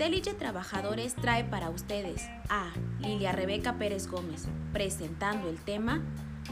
[0.00, 2.70] Intelige Trabajadores trae para ustedes a
[3.00, 6.00] Lilia Rebeca Pérez Gómez presentando el tema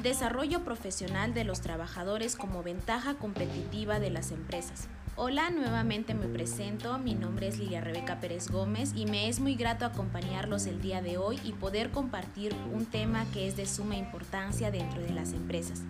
[0.02, 4.88] Desarrollo profesional de los trabajadores como ventaja competitiva de las empresas.
[5.14, 9.54] Hola, nuevamente me presento, mi nombre es Lilia Rebeca Pérez Gómez y me es muy
[9.54, 13.94] grato acompañarlos el día de hoy y poder compartir un tema que es de suma
[13.94, 15.84] importancia dentro de las empresas.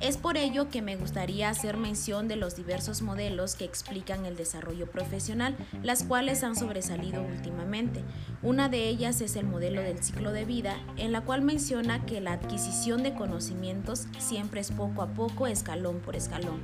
[0.00, 4.34] Es por ello que me gustaría hacer mención de los diversos modelos que explican el
[4.34, 8.02] desarrollo profesional, las cuales han sobresalido últimamente.
[8.42, 12.22] Una de ellas es el modelo del ciclo de vida, en la cual menciona que
[12.22, 16.60] la adquisición de conocimientos siempre es poco a poco, escalón por escalón.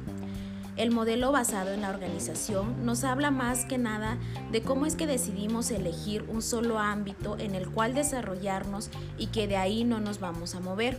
[0.79, 4.17] El modelo basado en la organización nos habla más que nada
[4.51, 9.47] de cómo es que decidimos elegir un solo ámbito en el cual desarrollarnos y que
[9.47, 10.99] de ahí no nos vamos a mover.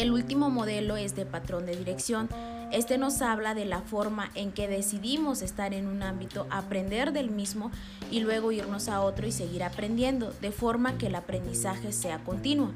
[0.00, 2.30] El último modelo es de patrón de dirección.
[2.72, 7.30] Este nos habla de la forma en que decidimos estar en un ámbito, aprender del
[7.30, 7.70] mismo
[8.10, 12.70] y luego irnos a otro y seguir aprendiendo, de forma que el aprendizaje sea continuo.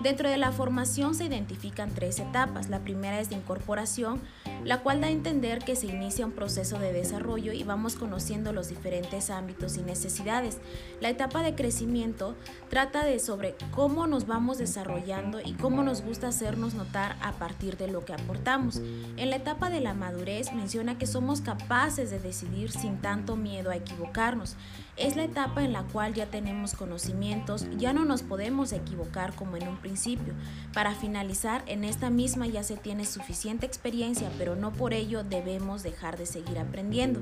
[0.00, 2.70] Dentro de la formación se identifican tres etapas.
[2.70, 4.22] La primera es de incorporación,
[4.64, 8.52] la cual da a entender que se inicia un proceso de desarrollo y vamos conociendo
[8.52, 10.58] los diferentes ámbitos y necesidades.
[11.00, 12.36] La etapa de crecimiento
[12.68, 17.76] trata de sobre cómo nos vamos desarrollando y cómo nos gusta hacernos notar a partir
[17.76, 18.80] de lo que aportamos.
[19.16, 23.70] En la etapa de la madurez menciona que somos capaces de decidir sin tanto miedo
[23.70, 24.56] a equivocarnos.
[24.96, 29.56] Es la etapa en la cual ya tenemos conocimientos, ya no nos podemos equivocar como
[29.56, 30.34] en un principio.
[30.74, 35.82] Para finalizar, en esta misma ya se tiene suficiente experiencia, pero no por ello debemos
[35.82, 37.20] dejar de seguir aprendiendo.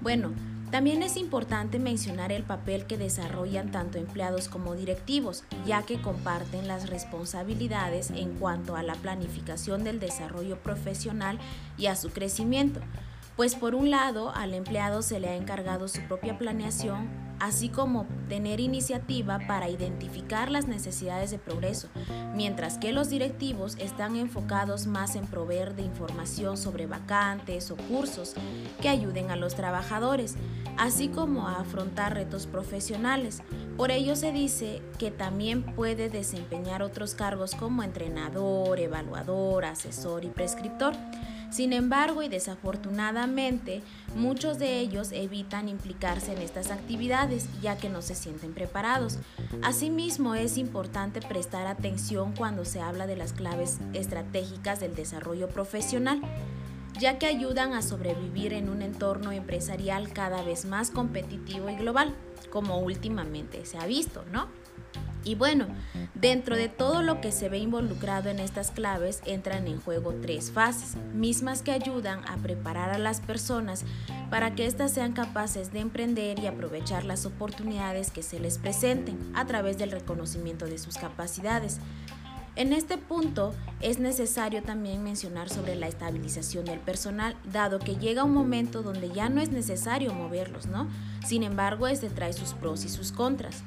[0.00, 0.32] Bueno,
[0.70, 6.66] también es importante mencionar el papel que desarrollan tanto empleados como directivos, ya que comparten
[6.66, 11.38] las responsabilidades en cuanto a la planificación del desarrollo profesional
[11.76, 12.80] y a su crecimiento.
[13.36, 17.08] Pues por un lado, al empleado se le ha encargado su propia planeación,
[17.40, 21.88] así como tener iniciativa para identificar las necesidades de progreso,
[22.34, 28.34] mientras que los directivos están enfocados más en proveer de información sobre vacantes o cursos
[28.82, 30.36] que ayuden a los trabajadores,
[30.76, 33.42] así como a afrontar retos profesionales.
[33.78, 40.28] Por ello se dice que también puede desempeñar otros cargos como entrenador, evaluador, asesor y
[40.28, 40.94] prescriptor.
[41.52, 43.82] Sin embargo, y desafortunadamente,
[44.16, 49.18] muchos de ellos evitan implicarse en estas actividades ya que no se sienten preparados.
[49.62, 56.22] Asimismo, es importante prestar atención cuando se habla de las claves estratégicas del desarrollo profesional
[56.98, 62.14] ya que ayudan a sobrevivir en un entorno empresarial cada vez más competitivo y global,
[62.50, 64.48] como últimamente se ha visto, ¿no?
[65.24, 65.66] Y bueno,
[66.14, 70.50] dentro de todo lo que se ve involucrado en estas claves entran en juego tres
[70.50, 73.84] fases, mismas que ayudan a preparar a las personas
[74.30, 79.18] para que éstas sean capaces de emprender y aprovechar las oportunidades que se les presenten
[79.34, 81.78] a través del reconocimiento de sus capacidades.
[82.54, 88.24] En este punto es necesario también mencionar sobre la estabilización del personal, dado que llega
[88.24, 90.86] un momento donde ya no es necesario moverlos, ¿no?
[91.26, 93.62] Sin embargo, este trae sus pros y sus contras.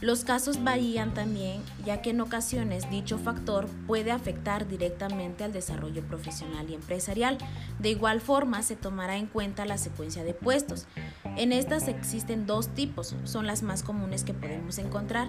[0.00, 6.02] Los casos varían también, ya que en ocasiones dicho factor puede afectar directamente al desarrollo
[6.02, 7.36] profesional y empresarial.
[7.78, 10.86] De igual forma, se tomará en cuenta la secuencia de puestos.
[11.36, 15.28] En estas existen dos tipos, son las más comunes que podemos encontrar.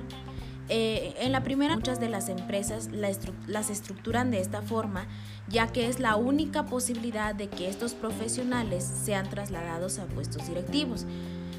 [0.70, 5.06] Eh, en la primera, muchas de las empresas las estructuran de esta forma,
[5.50, 11.06] ya que es la única posibilidad de que estos profesionales sean trasladados a puestos directivos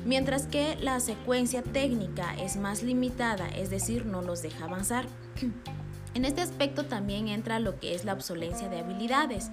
[0.05, 5.07] mientras que la secuencia técnica es más limitada, es decir, no los deja avanzar.
[6.15, 9.51] En este aspecto también entra lo que es la obsolencia de habilidades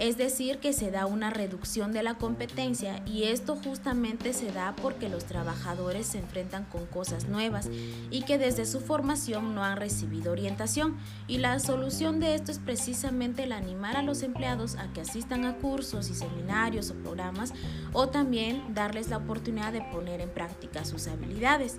[0.00, 4.74] es decir, que se da una reducción de la competencia y esto justamente se da
[4.80, 7.68] porque los trabajadores se enfrentan con cosas nuevas
[8.10, 10.96] y que desde su formación no han recibido orientación
[11.28, 15.44] y la solución de esto es precisamente el animar a los empleados a que asistan
[15.44, 17.52] a cursos y seminarios o programas
[17.92, 21.78] o también darles la oportunidad de poner en práctica sus habilidades.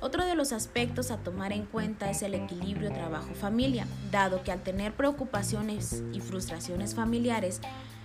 [0.00, 4.62] Otro de los aspectos a tomar en cuenta es el equilibrio trabajo-familia, dado que al
[4.62, 7.60] tener preocupaciones y frustraciones familiares,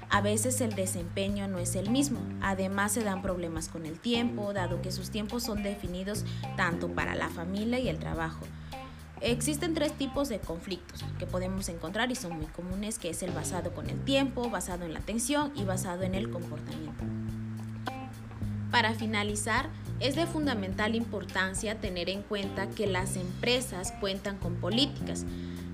[0.09, 2.19] a veces el desempeño no es el mismo.
[2.41, 6.25] Además se dan problemas con el tiempo, dado que sus tiempos son definidos
[6.57, 8.45] tanto para la familia y el trabajo.
[9.21, 13.31] Existen tres tipos de conflictos que podemos encontrar y son muy comunes, que es el
[13.31, 17.05] basado con el tiempo, basado en la atención y basado en el comportamiento.
[18.69, 19.69] Para finalizar,
[19.99, 25.25] es de fundamental importancia tener en cuenta que las empresas cuentan con políticas,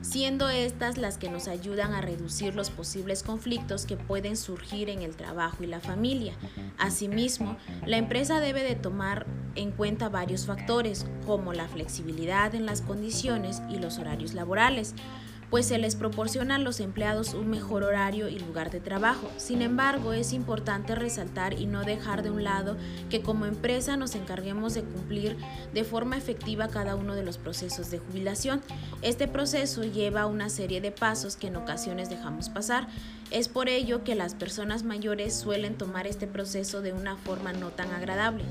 [0.02, 5.02] siendo estas las que nos ayudan a reducir los posibles conflictos que pueden surgir en
[5.02, 6.34] el trabajo y la familia.
[6.78, 9.26] Asimismo, la empresa debe de tomar
[9.56, 14.96] en cuenta varios factores como la flexibilidad en las condiciones y los horarios laborales,
[15.52, 19.30] pues se les proporciona a los empleados un mejor horario y lugar de trabajo.
[19.36, 22.78] Sin embargo, es importante resaltar y no dejar de un lado
[23.10, 25.36] que como empresa nos encarguemos de cumplir
[25.74, 28.62] de forma efectiva cada uno de los procesos de jubilación.
[29.02, 32.88] Este proceso lleva una serie de pasos que en ocasiones dejamos pasar.
[33.30, 37.72] Es por ello que las personas mayores suelen tomar este proceso de una forma no
[37.72, 38.46] tan agradable.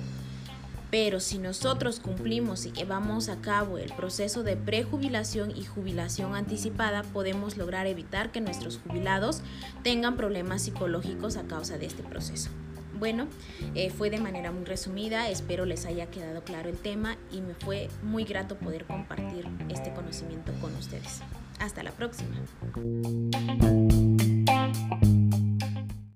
[0.90, 7.02] Pero si nosotros cumplimos y llevamos a cabo el proceso de prejubilación y jubilación anticipada,
[7.04, 9.42] podemos lograr evitar que nuestros jubilados
[9.82, 12.50] tengan problemas psicológicos a causa de este proceso.
[12.98, 13.28] Bueno,
[13.74, 17.54] eh, fue de manera muy resumida, espero les haya quedado claro el tema y me
[17.54, 21.22] fue muy grato poder compartir este conocimiento con ustedes.
[21.60, 22.36] Hasta la próxima.